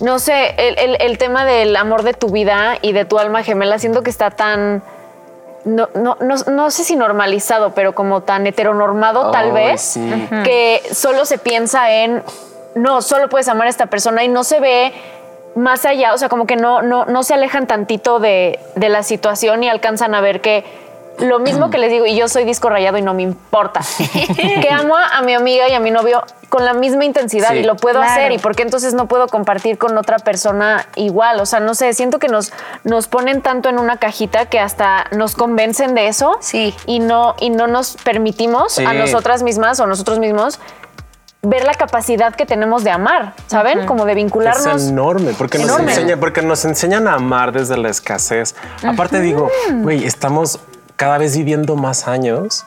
No 0.00 0.18
sé, 0.18 0.54
el, 0.58 0.76
el- 0.78 0.96
el 1.00 1.18
tema 1.18 1.44
del 1.44 1.76
amor 1.76 2.02
de 2.02 2.14
tu 2.14 2.28
vida 2.30 2.76
y 2.82 2.92
de 2.92 3.04
tu 3.04 3.18
alma 3.18 3.42
gemela, 3.44 3.78
siento 3.78 4.02
que 4.02 4.10
está 4.10 4.30
tan... 4.30 4.82
No, 5.64 5.88
no, 5.94 6.16
no, 6.20 6.34
no 6.50 6.70
sé 6.70 6.82
si 6.84 6.96
normalizado, 6.96 7.74
pero 7.74 7.94
como 7.94 8.22
tan 8.22 8.46
heteronormado 8.46 9.30
tal 9.30 9.52
vez, 9.52 9.80
sí. 9.80 10.28
que 10.44 10.82
solo 10.92 11.24
se 11.24 11.38
piensa 11.38 11.90
en, 11.90 12.22
no, 12.74 13.00
solo 13.00 13.28
puedes 13.30 13.48
amar 13.48 13.68
a 13.68 13.70
esta 13.70 13.86
persona 13.86 14.24
y 14.24 14.28
no 14.28 14.44
se 14.44 14.60
ve 14.60 14.92
más 15.54 15.84
allá, 15.84 16.14
o 16.14 16.18
sea, 16.18 16.28
como 16.28 16.46
que 16.46 16.56
no, 16.56 16.82
no, 16.82 17.04
no 17.04 17.22
se 17.22 17.34
alejan 17.34 17.66
tantito 17.66 18.18
de, 18.18 18.58
de 18.74 18.88
la 18.88 19.02
situación 19.02 19.62
y 19.62 19.68
alcanzan 19.68 20.14
a 20.14 20.20
ver 20.20 20.40
que 20.40 20.64
lo 21.18 21.38
mismo 21.38 21.70
que 21.70 21.78
les 21.78 21.92
digo, 21.92 22.06
y 22.06 22.16
yo 22.16 22.26
soy 22.26 22.42
disco 22.44 22.68
rayado 22.68 22.98
y 22.98 23.02
no 23.02 23.14
me 23.14 23.22
importa, 23.22 23.82
que 24.36 24.68
amo 24.72 24.96
a 24.96 25.22
mi 25.22 25.32
amiga 25.32 25.68
y 25.68 25.72
a 25.72 25.78
mi 25.78 25.92
novio 25.92 26.24
con 26.48 26.64
la 26.64 26.74
misma 26.74 27.04
intensidad 27.04 27.50
Sí. 27.50 27.58
y 27.58 27.62
lo 27.62 27.76
puedo 27.76 28.00
Claro. 28.00 28.10
hacer 28.12 28.32
y 28.32 28.38
por 28.38 28.56
qué 28.56 28.62
entonces 28.62 28.94
no 28.94 29.06
puedo 29.06 29.28
compartir 29.28 29.78
con 29.78 29.96
otra 29.96 30.18
persona 30.18 30.86
igual, 30.96 31.38
o 31.40 31.46
sea, 31.46 31.60
no 31.60 31.74
sé, 31.76 31.92
siento 31.94 32.18
que 32.18 32.26
nos, 32.26 32.52
nos 32.82 33.06
ponen 33.06 33.42
tanto 33.42 33.68
en 33.68 33.78
una 33.78 33.96
cajita 33.98 34.46
que 34.46 34.58
hasta 34.58 35.06
nos 35.12 35.36
convencen 35.36 35.94
de 35.94 36.08
eso 36.08 36.36
Sí. 36.40 36.74
y 36.86 36.98
no, 36.98 37.36
y 37.38 37.50
no 37.50 37.68
nos 37.68 37.96
permitimos 37.98 38.72
Sí. 38.72 38.84
a 38.84 38.92
nosotras 38.92 39.44
mismas 39.44 39.78
o 39.78 39.86
nosotros 39.86 40.18
mismos 40.18 40.58
ver 41.44 41.64
la 41.64 41.74
capacidad 41.74 42.34
que 42.34 42.46
tenemos 42.46 42.84
de 42.84 42.90
amar, 42.90 43.34
¿saben? 43.46 43.86
Como 43.86 44.04
de 44.04 44.12
Es 44.12 44.16
vincularnos. 44.16 44.88
enorme, 44.88 45.32
porque 45.36 45.58
nos, 45.58 45.68
Enorme. 45.68 45.92
enseña, 45.92 46.16
porque 46.18 46.42
nos 46.42 46.64
enseñan 46.64 47.08
a 47.08 47.14
amar 47.14 47.52
desde 47.52 47.76
la 47.76 47.88
escasez. 47.90 48.54
Aparte 48.86 49.20
digo, 49.20 49.50
güey, 49.72 50.04
estamos 50.04 50.60
cada 50.96 51.18
vez 51.18 51.36
viviendo 51.36 51.76
más 51.76 52.08
años. 52.08 52.64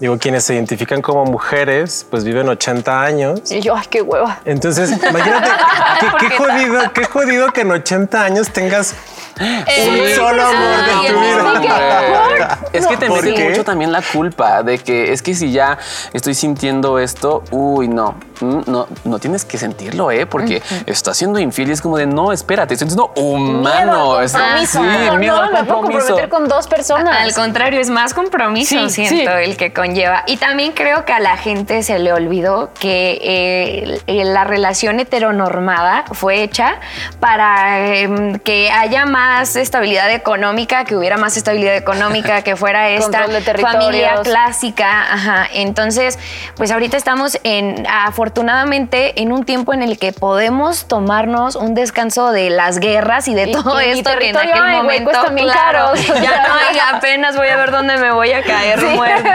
Digo, 0.00 0.18
quienes 0.18 0.42
se 0.42 0.54
identifican 0.54 1.00
como 1.00 1.24
mujeres, 1.24 2.04
pues 2.10 2.24
viven 2.24 2.48
80 2.48 3.02
años. 3.02 3.52
Y 3.52 3.60
yo, 3.60 3.76
ay, 3.76 3.86
qué 3.88 4.02
hueva. 4.02 4.40
Entonces, 4.44 4.90
imagínate 4.90 5.48
qué, 6.00 6.06
qué 6.28 6.36
jodido, 6.36 6.92
qué 6.92 7.04
jodido 7.04 7.52
que 7.52 7.60
en 7.60 7.70
80 7.70 8.24
años 8.24 8.50
tengas 8.50 8.94
un 9.40 10.14
solo 10.14 10.42
amor 10.46 10.76
de 11.02 11.12
tu 11.12 11.20
vida. 11.20 12.58
Es 12.72 12.86
que 12.86 12.96
te 12.96 13.06
¿Por 13.06 13.22
mete 13.24 13.34
qué? 13.34 13.48
mucho 13.48 13.64
también 13.64 13.92
la 13.92 14.02
culpa 14.02 14.62
de 14.62 14.78
que 14.78 15.12
es 15.12 15.22
que 15.22 15.34
si 15.34 15.52
ya 15.52 15.78
estoy 16.12 16.34
sintiendo 16.34 16.98
esto, 16.98 17.42
uy, 17.50 17.88
no, 17.88 18.14
mm, 18.40 18.60
no, 18.66 18.86
no 19.04 19.18
tienes 19.18 19.44
que 19.44 19.58
sentirlo, 19.58 20.10
¿eh? 20.10 20.26
Porque 20.26 20.62
estás 20.86 21.16
siendo 21.16 21.38
infiel 21.38 21.68
y 21.70 21.72
es 21.72 21.80
como 21.82 21.96
de 21.98 22.06
no, 22.06 22.32
espérate, 22.32 22.74
estoy 22.74 22.88
siendo 22.88 23.12
humano. 23.16 24.18
Miedo 24.18 24.28
compromiso. 24.32 24.80
sí, 24.82 25.06
no, 25.06 25.16
miedo 25.16 25.36
no, 25.36 25.42
al 25.42 25.52
me 25.52 25.58
puedo 25.64 25.74
compromiso. 25.80 25.98
comprometer 26.08 26.28
con 26.28 26.48
dos 26.48 26.66
personas. 26.68 27.16
Al 27.18 27.34
contrario, 27.34 27.80
es 27.80 27.90
más 27.90 28.14
compromiso, 28.14 28.88
Sí, 28.88 29.06
siento, 29.06 29.32
sí. 29.36 29.44
el 29.44 29.56
que 29.56 29.72
conlleva. 29.72 30.24
Y 30.26 30.36
también 30.36 30.72
creo 30.72 31.04
que 31.04 31.12
a 31.12 31.20
la 31.20 31.36
gente 31.36 31.82
se 31.82 31.98
le 31.98 32.12
olvidó 32.12 32.70
que 32.78 33.18
eh, 33.22 34.00
eh, 34.06 34.24
la 34.24 34.44
relación 34.44 35.00
heteronormada 35.00 36.04
fue 36.12 36.42
hecha 36.42 36.76
para 37.20 37.94
em, 37.96 38.38
que 38.38 38.70
haya 38.70 39.04
más 39.06 39.21
estabilidad 39.42 40.10
económica, 40.10 40.84
que 40.84 40.96
hubiera 40.96 41.16
más 41.16 41.36
estabilidad 41.36 41.76
económica, 41.76 42.42
que 42.42 42.56
fuera 42.56 42.88
esta 42.90 43.26
familia 43.60 44.20
clásica. 44.22 45.02
Ajá. 45.12 45.46
Entonces, 45.52 46.18
pues 46.56 46.70
ahorita 46.70 46.96
estamos 46.96 47.38
en, 47.44 47.86
afortunadamente, 47.90 49.20
en 49.20 49.32
un 49.32 49.44
tiempo 49.44 49.74
en 49.74 49.82
el 49.82 49.98
que 49.98 50.12
podemos 50.12 50.86
tomarnos 50.86 51.56
un 51.56 51.74
descanso 51.74 52.30
de 52.32 52.50
las 52.50 52.78
guerras 52.78 53.28
y 53.28 53.34
de 53.34 53.48
Y- 53.48 53.52
todo 53.52 53.80
y 53.80 53.86
esto 53.86 54.10
que 54.18 54.30
en 54.30 54.36
aquel 54.36 54.62
ay, 54.62 54.76
momento 54.76 55.10
claro, 55.10 55.52
caros. 55.52 56.06
ya 56.22 56.46
no 56.48 56.54
hay, 56.54 56.78
apenas 56.94 57.36
voy 57.36 57.48
a 57.48 57.56
ver 57.56 57.70
dónde 57.70 57.96
me 57.96 58.12
voy 58.12 58.32
a 58.32 58.42
caer 58.42 58.80
muerto. 58.82 59.28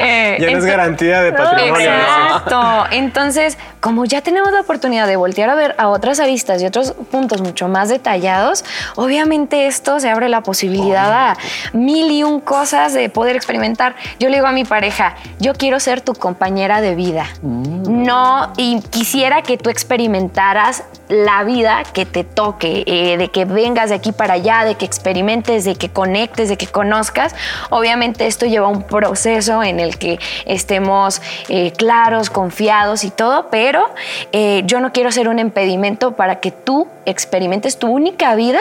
Eh, 0.00 0.36
Ya 0.40 0.50
no 0.50 0.58
es 0.58 0.64
garantía 0.64 1.22
de 1.22 1.32
patrimonio. 1.32 1.90
¿no? 1.90 1.96
Exacto. 1.96 2.86
Entonces, 2.90 3.58
como 3.80 4.04
ya 4.04 4.20
tenemos 4.20 4.52
la 4.52 4.60
oportunidad 4.60 5.06
de 5.06 5.16
voltear 5.16 5.50
a 5.50 5.54
ver 5.54 5.74
a 5.78 5.88
otras 5.88 6.20
aristas 6.20 6.60
y 6.62 6.66
otros 6.66 6.92
puntos 7.10 7.40
mucho 7.40 7.68
más 7.68 7.88
detallados, 7.88 8.64
obviamente 9.00 9.66
esto 9.66 9.98
se 9.98 10.10
abre 10.10 10.28
la 10.28 10.42
posibilidad 10.42 11.30
a 11.30 11.36
mil 11.72 12.10
y 12.10 12.22
un 12.22 12.40
cosas 12.40 12.92
de 12.92 13.08
poder 13.08 13.34
experimentar. 13.34 13.96
Yo 14.18 14.28
le 14.28 14.36
digo 14.36 14.46
a 14.46 14.52
mi 14.52 14.64
pareja, 14.64 15.16
yo 15.38 15.54
quiero 15.54 15.80
ser 15.80 16.02
tu 16.02 16.12
compañera 16.12 16.82
de 16.82 16.94
vida. 16.94 17.26
No, 17.42 18.52
y 18.58 18.80
quisiera 18.90 19.42
que 19.42 19.56
tú 19.56 19.70
experimentaras 19.70 20.84
la 21.10 21.42
vida 21.44 21.82
que 21.92 22.06
te 22.06 22.24
toque, 22.24 22.84
eh, 22.86 23.16
de 23.16 23.28
que 23.28 23.44
vengas 23.44 23.90
de 23.90 23.96
aquí 23.96 24.12
para 24.12 24.34
allá, 24.34 24.64
de 24.64 24.76
que 24.76 24.84
experimentes, 24.84 25.64
de 25.64 25.74
que 25.74 25.90
conectes, 25.90 26.48
de 26.48 26.56
que 26.56 26.66
conozcas. 26.66 27.34
Obviamente 27.68 28.26
esto 28.26 28.46
lleva 28.46 28.68
un 28.68 28.84
proceso 28.84 29.62
en 29.62 29.80
el 29.80 29.98
que 29.98 30.18
estemos 30.46 31.20
eh, 31.48 31.72
claros, 31.72 32.30
confiados 32.30 33.04
y 33.04 33.10
todo, 33.10 33.48
pero 33.50 33.84
eh, 34.32 34.62
yo 34.66 34.80
no 34.80 34.92
quiero 34.92 35.10
ser 35.10 35.28
un 35.28 35.38
impedimento 35.38 36.12
para 36.12 36.40
que 36.40 36.52
tú 36.52 36.86
experimentes 37.06 37.78
tu 37.78 37.88
única 37.88 38.34
vida 38.36 38.60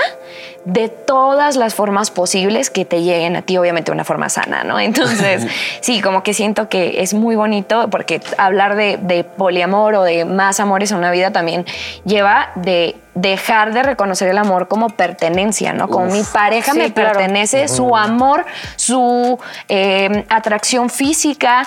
de 0.65 0.89
todas 0.89 1.55
las 1.55 1.73
formas 1.73 2.11
posibles 2.11 2.69
que 2.69 2.85
te 2.85 3.01
lleguen 3.01 3.35
a 3.35 3.41
ti, 3.41 3.57
obviamente 3.57 3.91
de 3.91 3.95
una 3.95 4.03
forma 4.03 4.29
sana, 4.29 4.63
¿no? 4.63 4.79
Entonces, 4.79 5.45
sí, 5.81 6.01
como 6.01 6.23
que 6.23 6.33
siento 6.33 6.69
que 6.69 7.01
es 7.01 7.13
muy 7.13 7.35
bonito 7.35 7.89
porque 7.89 8.21
hablar 8.37 8.75
de, 8.75 8.97
de 8.97 9.23
poliamor 9.23 9.95
o 9.95 10.03
de 10.03 10.25
más 10.25 10.59
amores 10.59 10.91
en 10.91 10.97
una 10.97 11.11
vida 11.11 11.31
también 11.31 11.65
lleva 12.05 12.51
de 12.55 12.95
dejar 13.15 13.73
de 13.73 13.83
reconocer 13.83 14.27
el 14.29 14.37
amor 14.37 14.67
como 14.67 14.89
pertenencia, 14.89 15.73
¿no? 15.73 15.87
Como 15.87 16.05
Uf. 16.07 16.13
mi 16.13 16.23
pareja 16.23 16.71
Sí, 16.73 16.77
me 16.77 16.93
claro. 16.93 17.13
pertenece, 17.13 17.67
su 17.67 17.95
amor, 17.97 18.45
su 18.75 19.37
eh, 19.67 20.25
atracción 20.29 20.89
física, 20.89 21.65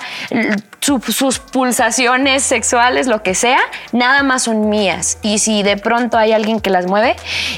su- 0.79 0.99
sus 0.99 1.39
pulsaciones 1.39 2.43
sexuales, 2.43 3.07
lo 3.07 3.23
que 3.23 3.35
sea, 3.35 3.59
nada 3.91 4.23
más 4.23 4.43
son 4.43 4.69
mías. 4.69 5.17
Y 5.21 5.39
si 5.39 5.63
de 5.63 5.77
pronto 5.77 6.17
hay 6.17 6.31
alguien 6.33 6.59
que 6.59 6.69
las 6.69 6.87
mueve, 6.87 7.15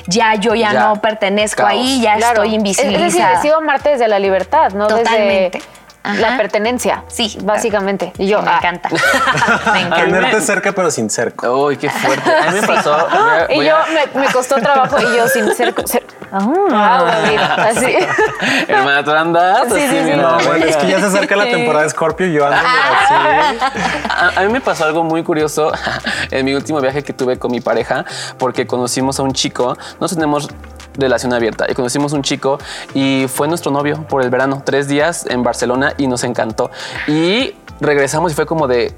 ya 0.07 0.35
yo 0.35 0.55
ya, 0.55 0.73
Ya. 0.73 0.79
no 0.87 1.01
pertenezco 1.01 1.63
Caos. 1.63 1.71
ahí, 1.73 2.01
ya 2.01 2.15
Claro. 2.17 2.33
estoy 2.43 2.49
Es- 2.49 2.53
invisibilizada. 2.55 3.05
Es 3.07 3.13
decir, 3.13 3.27
decido 3.35 3.57
amarte 3.57 3.89
desde 3.89 4.07
la 4.07 4.19
libertad, 4.19 4.71
no 4.73 4.87
Totalmente. 4.87 5.57
desde 5.59 5.75
Ajá. 6.05 6.19
la 6.19 6.37
pertenencia. 6.37 7.03
Sí. 7.07 7.37
básicamente. 7.43 8.13
Y 8.17 8.27
yo, 8.27 8.41
me 8.41 8.49
ah, 8.51 8.57
encanta. 8.57 8.89
me 9.73 9.81
encanta. 9.81 9.95
Tenerte 10.05 10.41
cerca 10.41 10.71
pero 10.71 10.91
sin 10.91 11.09
cerco. 11.09 11.65
Uy, 11.65 11.77
qué 11.77 11.89
fuerte. 11.89 12.31
A 12.33 12.51
mí 12.51 12.61
me 12.61 12.67
pasó. 12.67 12.91
voy 13.09 13.29
a- 13.29 13.53
Y 13.63 13.65
yo 13.67 13.75
a- 13.75 13.85
me, 14.13 14.21
me 14.21 14.31
costó 14.31 14.55
trabajo 14.55 14.97
y 14.99 15.17
yo 15.17 15.27
sin 15.27 15.53
ser. 15.55 15.73
ser- 15.87 16.03
ah, 16.31 17.03
David, 17.05 17.39
así. 17.39 17.95
Hermana, 18.67 19.03
tú 19.03 19.11
andas. 19.11 19.63
Sí, 19.73 19.81
sí, 19.89 20.11
No, 20.15 20.37
bueno, 20.45 20.65
es 20.65 20.77
que 20.77 20.87
ya 20.87 20.99
se 20.99 21.05
acerca 21.07 21.35
la 21.35 21.45
temporada 21.45 21.83
de 21.83 21.89
Scorpio 21.89 22.27
y 22.27 22.33
yo 22.33 22.45
ando 22.45 22.57
Ah. 22.63 23.51
así. 23.51 24.37
A, 24.37 24.41
a 24.41 24.43
mí 24.45 24.51
me 24.51 24.61
pasó 24.61 24.85
algo 24.85 25.03
muy 25.03 25.23
curioso 25.23 25.71
en 26.31 26.45
mi 26.45 26.53
último 26.53 26.79
viaje 26.81 27.03
que 27.03 27.13
tuve 27.13 27.37
con 27.39 27.51
mi 27.51 27.61
pareja, 27.61 28.05
porque 28.37 28.67
conocimos 28.67 29.19
a 29.19 29.23
un 29.23 29.33
chico, 29.33 29.77
no 29.99 30.07
tenemos 30.07 30.49
relación 30.97 31.33
abierta, 31.33 31.65
y 31.69 31.73
conocimos 31.73 32.13
un 32.13 32.23
chico 32.23 32.57
y 32.93 33.25
fue 33.27 33.47
nuestro 33.47 33.71
novio 33.71 34.05
por 34.07 34.21
el 34.21 34.29
verano, 34.29 34.61
tres 34.65 34.87
días 34.87 35.25
en 35.29 35.43
Barcelona 35.43 35.93
y 35.97 36.07
nos 36.07 36.23
encantó. 36.23 36.71
Y 37.07 37.55
regresamos 37.79 38.31
y 38.31 38.35
fue 38.35 38.45
como 38.45 38.67
de... 38.67 38.93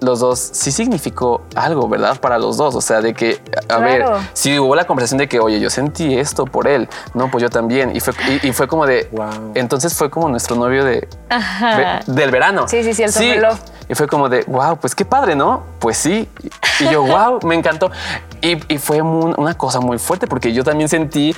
Los 0.00 0.20
dos 0.20 0.38
sí 0.38 0.70
significó 0.70 1.42
algo, 1.56 1.88
¿verdad? 1.88 2.20
Para 2.20 2.38
los 2.38 2.56
dos. 2.56 2.74
O 2.74 2.80
sea, 2.80 3.00
de 3.00 3.14
que, 3.14 3.40
a 3.68 3.78
ver, 3.78 4.02
Claro. 4.04 4.20
sí 4.32 4.58
hubo 4.58 4.74
la 4.76 4.84
conversación 4.86 5.18
de 5.18 5.28
que, 5.28 5.40
oye, 5.40 5.58
yo 5.60 5.70
sentí 5.70 6.16
esto 6.18 6.44
por 6.44 6.68
él. 6.68 6.88
No, 7.14 7.30
pues 7.30 7.42
yo 7.42 7.50
también. 7.50 7.94
Y 7.96 8.00
fue, 8.00 8.14
y, 8.42 8.48
y 8.48 8.52
fue 8.52 8.68
como 8.68 8.86
de, 8.86 9.08
Wow. 9.12 9.52
entonces 9.54 9.94
fue 9.94 10.08
como 10.10 10.28
nuestro 10.28 10.54
novio 10.56 10.84
de, 10.84 11.08
de- 11.30 12.12
del 12.12 12.30
verano. 12.30 12.68
Sí, 12.68 12.82
sí, 12.84 12.94
sí, 13.08 13.30
el 13.30 13.42
love. 13.42 13.58
Y 13.90 13.94
fue 13.94 14.06
como 14.06 14.28
de, 14.28 14.44
wow, 14.46 14.76
pues 14.76 14.94
qué 14.94 15.06
padre, 15.06 15.34
¿no? 15.34 15.62
Pues 15.78 15.96
sí. 15.96 16.28
Y 16.80 16.84
yo, 16.90 17.02
wow, 17.04 17.40
me 17.44 17.54
encantó. 17.54 17.90
Y, 18.42 18.72
y 18.72 18.78
fue 18.78 19.00
una 19.00 19.54
cosa 19.54 19.80
muy 19.80 19.98
fuerte 19.98 20.26
porque 20.26 20.52
yo 20.52 20.62
también 20.62 20.88
sentí, 20.90 21.34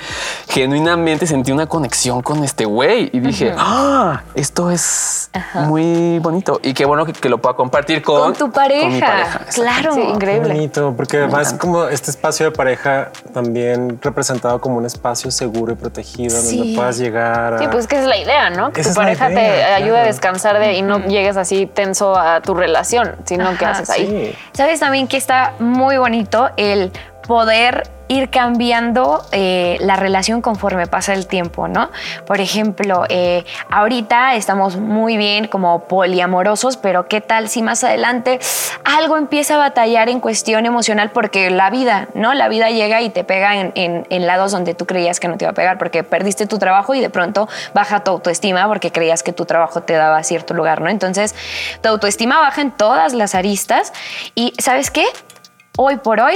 genuinamente 0.49 1.25
sentí 1.27 1.51
una 1.51 1.65
conexión 1.67 2.21
con 2.21 2.43
este 2.43 2.65
güey. 2.65 3.09
Y 3.13 3.19
dije, 3.21 3.53
ah, 3.57 4.21
esto 4.35 4.69
es 4.69 5.29
muy 5.53 6.19
bonito. 6.19 6.59
Y 6.61 6.73
qué 6.73 6.85
bueno 6.85 7.05
que, 7.05 7.13
que 7.13 7.29
lo 7.29 7.39
pueda 7.39 7.55
compartir 7.55 8.01
con, 8.01 8.21
Con 8.21 8.33
tu 8.33 8.50
pareja. 8.51 8.81
con 8.83 8.93
mi 8.93 8.99
pareja. 9.01 9.39
Exacto. 9.45 9.61
Claro. 9.61 9.93
Sí, 9.93 10.01
Qué 10.01 10.09
increíble. 10.09 10.47
bonito, 10.53 10.93
porque 10.95 11.17
además 11.17 11.53
como 11.53 11.85
este 11.85 12.11
espacio 12.11 12.45
de 12.47 12.51
pareja 12.51 13.09
también 13.33 13.99
representado 14.01 14.59
como 14.61 14.77
un 14.77 14.85
espacio 14.85 15.31
seguro 15.31 15.73
y 15.73 15.75
protegido 15.75 16.35
Sí. 16.41 16.57
donde 16.57 16.75
puedas 16.75 16.97
llegar 16.97 17.53
a... 17.55 17.59
Sí, 17.59 17.67
pues 17.71 17.87
que 17.87 17.97
es 17.99 18.05
la 18.05 18.17
idea, 18.17 18.49
¿no? 18.49 18.71
Que 18.71 18.81
Esa 18.81 18.91
tu 18.91 18.95
pareja 18.97 19.31
idea, 19.31 19.37
te 19.77 19.83
ayude 19.83 19.99
a 19.99 20.03
descansar 20.03 20.59
de 20.59 20.73
y 20.73 20.81
no 20.81 20.99
llegues 20.99 21.37
así 21.37 21.65
tenso 21.65 22.15
a 22.17 22.41
tu 22.41 22.53
relación, 22.53 23.15
sino 23.25 23.57
que 23.57 23.65
haces 23.65 23.89
ahí. 23.89 24.07
Sí. 24.33 24.37
¿Sabes 24.53 24.79
también 24.79 25.07
que 25.07 25.17
está 25.17 25.53
muy 25.59 25.97
bonito 25.97 26.49
el 26.57 26.91
poder 27.27 27.89
ir 28.07 28.29
cambiando 28.29 29.23
eh, 29.31 29.77
la 29.79 29.95
relación 29.95 30.41
conforme 30.41 30.85
pasa 30.85 31.13
el 31.13 31.27
tiempo, 31.27 31.69
¿no? 31.69 31.89
Por 32.27 32.41
ejemplo, 32.41 33.05
eh, 33.07 33.45
ahorita 33.69 34.35
estamos 34.35 34.75
muy 34.75 35.15
bien 35.15 35.47
como 35.47 35.85
poliamorosos, 35.85 36.75
pero 36.75 37.07
¿qué 37.07 37.21
tal 37.21 37.47
si 37.47 37.61
más 37.61 37.85
adelante 37.85 38.39
algo 38.83 39.15
empieza 39.15 39.55
a 39.55 39.59
batallar 39.59 40.09
en 40.09 40.19
cuestión 40.19 40.65
emocional? 40.65 41.11
Porque 41.11 41.49
la 41.51 41.69
vida, 41.69 42.09
¿no? 42.13 42.33
La 42.33 42.49
vida 42.49 42.69
llega 42.69 43.01
y 43.01 43.11
te 43.11 43.23
pega 43.23 43.55
en, 43.55 43.71
en- 43.75 44.05
en 44.09 44.27
lados 44.27 44.51
donde 44.51 44.73
tú 44.73 44.85
creías 44.85 45.21
que 45.21 45.29
no 45.29 45.37
te 45.37 45.45
iba 45.45 45.51
a 45.51 45.55
pegar, 45.55 45.77
porque 45.77 46.03
perdiste 46.03 46.47
tu 46.47 46.59
trabajo 46.59 46.93
y 46.93 46.99
de 46.99 47.09
pronto 47.09 47.47
baja 47.73 48.03
tu 48.03 48.11
autoestima 48.11 48.67
porque 48.67 48.91
creías 48.91 49.23
que 49.23 49.31
tu 49.31 49.45
trabajo 49.45 49.83
te 49.83 49.93
daba 49.93 50.21
cierto 50.23 50.53
lugar, 50.53 50.81
¿no? 50.81 50.89
Entonces, 50.89 51.33
tu 51.81 51.87
autoestima 51.87 52.41
baja 52.41 52.59
en 52.59 52.71
todas 52.71 53.13
las 53.13 53.35
aristas 53.35 53.93
y 54.35 54.51
¿sabes 54.59 54.91
qué? 54.91 55.05
Hoy 55.77 55.95
por 55.95 56.19
hoy 56.19 56.35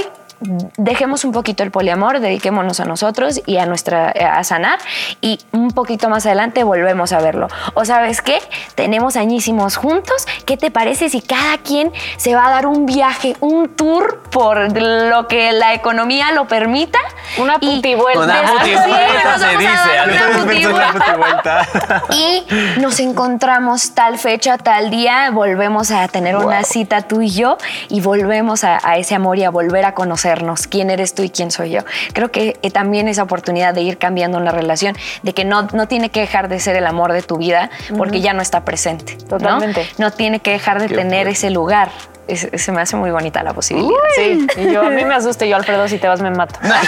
dejemos 0.76 1.24
un 1.24 1.32
poquito 1.32 1.62
el 1.62 1.70
poliamor, 1.70 2.20
dediquémonos 2.20 2.80
a 2.80 2.84
nosotros 2.84 3.40
y 3.46 3.56
a 3.56 3.66
nuestra 3.66 4.10
a 4.10 4.44
sanar 4.44 4.78
y 5.20 5.38
un 5.52 5.70
poquito 5.70 6.08
más 6.08 6.26
adelante 6.26 6.62
volvemos 6.62 7.12
a 7.12 7.20
verlo. 7.20 7.48
O 7.74 7.84
sabes 7.84 8.22
qué? 8.22 8.38
Tenemos 8.74 9.16
añísimos 9.16 9.76
juntos. 9.76 10.26
¿Qué 10.44 10.56
te 10.56 10.70
parece 10.70 11.08
si 11.08 11.22
cada 11.22 11.58
quien 11.58 11.92
se 12.16 12.34
va 12.34 12.46
a 12.46 12.50
dar 12.50 12.66
un 12.66 12.86
viaje, 12.86 13.36
un 13.40 13.68
tour 13.68 14.22
por 14.30 14.76
lo 14.80 15.26
que 15.28 15.52
la 15.52 15.74
economía 15.74 16.32
lo 16.32 16.46
permita? 16.46 16.98
Una 17.38 17.58
putivuelta. 17.58 18.22
Una 18.22 18.52
putivuelta 18.52 19.20
se 19.20 19.24
vamos 19.24 19.42
a 19.42 19.48
dice, 19.56 20.70
una 20.70 20.92
putivuelta. 20.92 21.66
y 22.10 22.46
nos 22.80 23.00
encontramos 23.00 23.94
tal 23.94 24.18
fecha, 24.18 24.58
tal 24.58 24.90
día, 24.90 25.30
volvemos 25.30 25.90
a 25.90 26.06
tener 26.08 26.36
una 26.36 26.62
cita 26.62 27.02
tú 27.02 27.22
y 27.22 27.30
yo 27.30 27.58
y 27.88 28.00
volvemos 28.00 28.64
a, 28.64 28.78
a 28.82 28.96
ese 28.96 29.14
amor 29.14 29.38
y 29.38 29.44
a 29.44 29.50
volver 29.50 29.84
a 29.84 29.94
conocernos 30.26 30.66
quién 30.66 30.90
eres 30.90 31.14
tú 31.14 31.22
y 31.22 31.30
quién 31.30 31.50
soy 31.50 31.70
yo. 31.70 31.80
Creo 32.12 32.30
que 32.30 32.56
eh, 32.62 32.70
también 32.70 33.06
esa 33.08 33.22
oportunidad 33.22 33.74
de 33.74 33.82
ir 33.82 33.98
cambiando 33.98 34.38
una 34.38 34.50
relación, 34.50 34.96
de 35.22 35.32
que 35.34 35.44
no, 35.44 35.68
no 35.72 35.86
tiene 35.88 36.10
que 36.10 36.20
dejar 36.20 36.48
de 36.48 36.58
ser 36.58 36.74
el 36.76 36.86
amor 36.86 37.12
de 37.12 37.22
tu 37.22 37.36
vida 37.38 37.70
porque 37.96 38.20
ya 38.20 38.32
no 38.32 38.42
está 38.42 38.64
presente. 38.64 39.16
¿no? 39.22 39.38
Totalmente. 39.38 39.88
No, 39.98 40.10
tiene 40.10 40.40
que 40.40 40.50
dejar 40.52 40.80
de 40.80 40.88
Qué 40.88 40.94
tener 40.96 41.22
fuerte. 41.26 41.30
ese 41.32 41.50
lugar. 41.50 41.90
Es- 42.28 42.48
se 42.56 42.72
me 42.72 42.80
hace 42.80 42.96
muy 42.96 43.12
bonita 43.12 43.40
la 43.44 43.52
posibilidad. 43.54 43.92
Sí, 44.16 44.44
y 44.56 44.72
yo 44.72 44.82
a 44.84 44.90
mí 44.90 45.04
me 45.04 45.14
asusta 45.14 45.46
yo, 45.46 45.54
Alfredo, 45.54 45.86
si 45.86 45.98
te 45.98 46.08
vas 46.08 46.20
me 46.20 46.30
mato. 46.32 46.58
No, 46.62 46.74
es 46.74 46.80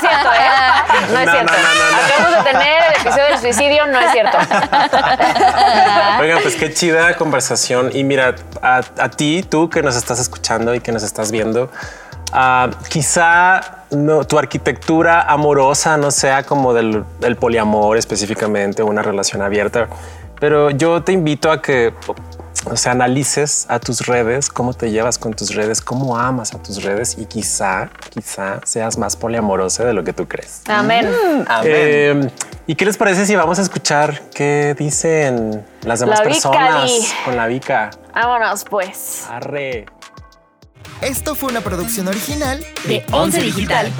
cierto, 0.00 0.30
¿eh? 0.30 1.10
No 1.10 1.18
es 1.20 1.24
No, 1.26 1.32
cierto. 1.32 1.52
no, 1.52 1.58
no, 1.58 1.74
no, 1.74 1.90
no. 1.90 2.04
Acabamos 2.04 2.44
de 2.44 2.50
tener 2.52 2.82
el 2.82 3.00
episodio 3.00 3.24
del 3.24 3.38
suicidio, 3.38 3.86
no 3.86 3.98
es 3.98 4.12
cierto. 4.12 4.36
Oigan, 6.20 6.38
pues 6.42 6.56
qué 6.56 6.70
chida 6.74 7.16
conversación. 7.16 7.90
Y 7.94 8.04
mira, 8.04 8.34
a, 8.60 8.82
a 8.98 9.08
ti, 9.08 9.42
tú 9.48 9.70
que 9.70 9.82
nos 9.82 9.96
estás 9.96 10.18
escuchando 10.20 10.74
y 10.74 10.80
que 10.80 10.92
nos 10.92 11.02
estás 11.02 11.30
viendo, 11.30 11.70
ah, 12.32 12.70
quizá 12.88 13.84
no, 13.90 14.24
tu 14.24 14.38
arquitectura 14.38 15.22
amorosa 15.22 15.96
no 15.96 16.10
sea 16.10 16.42
como 16.42 16.74
del, 16.74 17.04
del 17.20 17.36
poliamor 17.36 17.96
específicamente, 17.96 18.82
una 18.82 19.02
relación 19.02 19.42
abierta, 19.42 19.88
pero 20.40 20.70
yo 20.70 21.02
te 21.02 21.12
invito 21.12 21.50
a 21.50 21.62
que 21.62 21.92
o 22.70 22.76
sea, 22.76 22.92
analices 22.92 23.66
a 23.68 23.78
tus 23.78 24.06
redes, 24.06 24.48
cómo 24.48 24.74
te 24.74 24.90
llevas 24.90 25.18
con 25.18 25.34
tus 25.34 25.54
redes, 25.54 25.80
cómo 25.80 26.18
amas 26.18 26.54
a 26.54 26.62
tus 26.62 26.82
redes 26.82 27.16
y 27.18 27.26
quizá, 27.26 27.90
quizá 28.10 28.60
seas 28.64 28.98
más 28.98 29.16
poliamorosa 29.16 29.84
de 29.84 29.92
lo 29.92 30.04
que 30.04 30.12
tú 30.12 30.26
crees. 30.26 30.62
Amén. 30.68 31.08
Amén. 31.48 31.64
Eh, 31.64 32.30
¿Y 32.66 32.74
qué 32.74 32.84
les 32.84 32.96
parece 32.96 33.26
si 33.26 33.36
vamos 33.36 33.58
a 33.58 33.62
escuchar 33.62 34.20
qué 34.34 34.74
dicen 34.78 35.64
las 35.82 36.00
demás 36.00 36.18
La 36.18 36.24
personas 36.24 36.90
con 37.24 37.36
la 37.36 37.46
Vica? 37.46 37.90
Vámonos, 38.12 38.64
pues. 38.64 39.24
Arre. 39.30 39.86
Esto 41.02 41.34
fue 41.36 41.50
una 41.50 41.60
producción 41.60 42.08
original 42.08 42.64
De 42.86 43.04
Once 43.12 43.40
Digital. 43.40 43.92